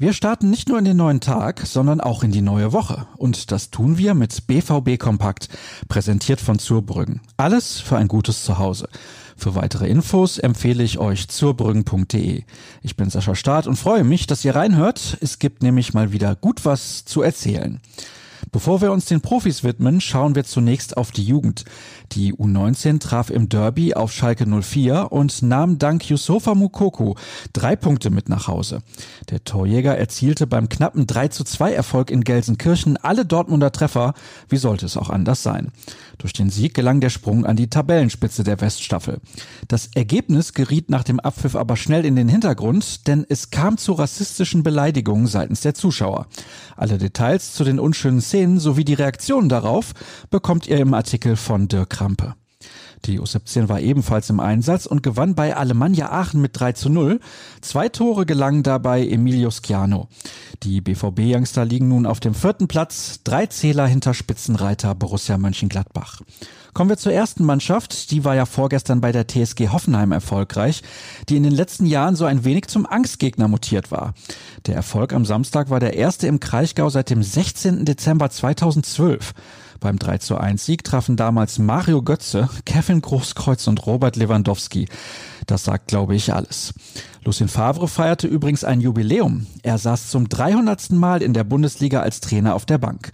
[0.00, 3.08] Wir starten nicht nur in den neuen Tag, sondern auch in die neue Woche.
[3.16, 5.48] Und das tun wir mit BVB Kompakt,
[5.88, 7.20] präsentiert von Zurbrüggen.
[7.36, 8.88] Alles für ein gutes Zuhause.
[9.36, 12.44] Für weitere Infos empfehle ich euch zurbrüggen.de.
[12.82, 15.18] Ich bin Sascha Staat und freue mich, dass ihr reinhört.
[15.20, 17.80] Es gibt nämlich mal wieder gut was zu erzählen.
[18.50, 21.64] Bevor wir uns den Profis widmen, schauen wir zunächst auf die Jugend.
[22.12, 27.16] Die U19 traf im Derby auf Schalke 04 und nahm dank Yusufa Mukoko
[27.52, 28.80] drei Punkte mit nach Hause.
[29.30, 34.14] Der Torjäger erzielte beim knappen 3 zu 2 Erfolg in Gelsenkirchen alle Dortmunder Treffer.
[34.48, 35.70] Wie sollte es auch anders sein?
[36.16, 39.20] Durch den Sieg gelang der Sprung an die Tabellenspitze der Weststaffel.
[39.68, 43.92] Das Ergebnis geriet nach dem Abpfiff aber schnell in den Hintergrund, denn es kam zu
[43.92, 46.26] rassistischen Beleidigungen seitens der Zuschauer.
[46.76, 49.92] Alle Details zu den unschönen Szenen sowie die Reaktionen darauf
[50.30, 52.34] bekommt ihr im Artikel von Dirk Krampe.
[53.04, 57.20] Die U17 war ebenfalls im Einsatz und gewann bei Alemannia Aachen mit 3 zu 0.
[57.60, 60.08] Zwei Tore gelangen dabei Emilio Schiano.
[60.62, 66.22] Die BVB-Youngster liegen nun auf dem vierten Platz, drei Zähler hinter Spitzenreiter Borussia Mönchengladbach.
[66.74, 68.10] Kommen wir zur ersten Mannschaft.
[68.10, 70.82] Die war ja vorgestern bei der TSG Hoffenheim erfolgreich,
[71.28, 74.14] die in den letzten Jahren so ein wenig zum Angstgegner mutiert war.
[74.66, 77.84] Der Erfolg am Samstag war der erste im Kraichgau seit dem 16.
[77.84, 79.34] Dezember 2012.
[79.80, 84.88] Beim 3 zu 1 Sieg trafen damals Mario Götze, Kevin Großkreuz und Robert Lewandowski.
[85.46, 86.74] Das sagt, glaube ich, alles.
[87.24, 89.46] Lucien Favre feierte übrigens ein Jubiläum.
[89.62, 90.90] Er saß zum 300.
[90.90, 93.12] Mal in der Bundesliga als Trainer auf der Bank.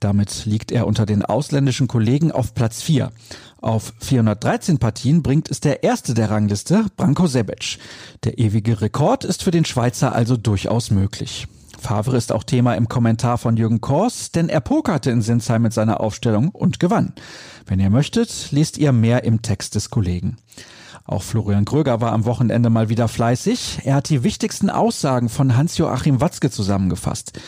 [0.00, 3.10] Damit liegt er unter den ausländischen Kollegen auf Platz 4.
[3.60, 7.78] Auf 413 Partien bringt es der erste der Rangliste, Branko Sebec.
[8.24, 11.48] Der ewige Rekord ist für den Schweizer also durchaus möglich.
[11.84, 15.74] Favre ist auch Thema im Kommentar von Jürgen Kors, denn er pokerte in Sinsheim mit
[15.74, 17.12] seiner Aufstellung und gewann.
[17.66, 20.38] Wenn ihr möchtet, lest ihr mehr im Text des Kollegen.
[21.06, 23.80] Auch Florian Gröger war am Wochenende mal wieder fleißig.
[23.84, 27.38] Er hat die wichtigsten Aussagen von Hans-Joachim Watzke zusammengefasst.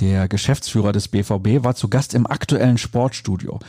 [0.00, 3.60] Der Geschäftsführer des BVB war zu Gast im aktuellen Sportstudio.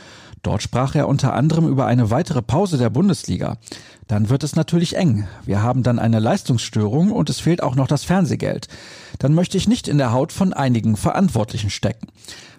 [0.42, 3.56] Dort sprach er unter anderem über eine weitere Pause der Bundesliga.
[4.08, 5.28] Dann wird es natürlich eng.
[5.44, 8.66] Wir haben dann eine Leistungsstörung und es fehlt auch noch das Fernsehgeld.
[9.20, 12.08] Dann möchte ich nicht in der Haut von einigen Verantwortlichen stecken.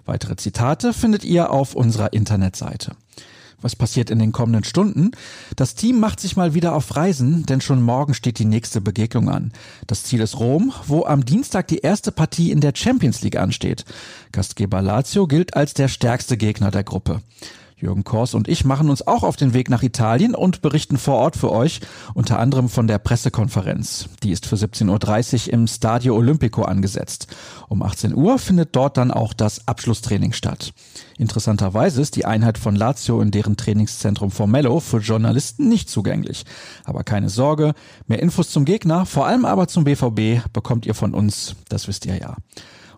[0.05, 2.93] Weitere Zitate findet ihr auf unserer Internetseite.
[3.61, 5.11] Was passiert in den kommenden Stunden?
[5.55, 9.29] Das Team macht sich mal wieder auf Reisen, denn schon morgen steht die nächste Begegnung
[9.29, 9.51] an.
[9.87, 13.83] Das Ziel ist Rom, wo am Dienstag die erste Partie in der Champions League ansteht.
[14.31, 17.21] Gastgeber Lazio gilt als der stärkste Gegner der Gruppe.
[17.79, 21.17] Jürgen Kors und ich machen uns auch auf den Weg nach Italien und berichten vor
[21.17, 21.79] Ort für euch,
[22.15, 24.09] unter anderem von der Pressekonferenz.
[24.23, 27.27] Die ist für 17.30 Uhr im Stadio Olimpico angesetzt.
[27.69, 30.73] Um 18 Uhr findet dort dann auch das Abschlusstraining statt.
[31.19, 36.45] Interessanterweise ist die Einheit von Lazio in deren Trainingszentrum Formello für Journalisten nicht zugänglich.
[36.83, 37.75] Aber keine Sorge,
[38.07, 42.07] mehr Infos zum Gegner, vor allem aber zum BVB, bekommt ihr von uns, das wisst
[42.07, 42.37] ihr ja.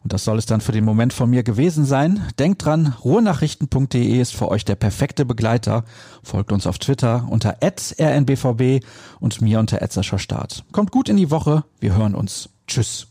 [0.04, 2.26] Und das soll es dann für den Moment von mir gewesen sein.
[2.38, 5.84] Denkt dran, ruhenachrichten.de ist für euch der perfekte Begleiter.
[6.24, 8.82] Folgt uns auf Twitter unter rnbvb
[9.20, 9.80] und mir unter
[10.20, 10.64] Start.
[10.72, 11.64] Kommt gut in die Woche.
[11.80, 12.50] Wir hören uns.
[12.68, 13.08] Tschüss.